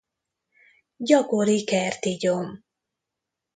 Gyakori 1.07 1.57
kerti 1.69 2.11
gyom. 2.21 2.47